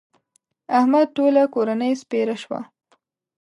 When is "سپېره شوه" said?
2.01-2.59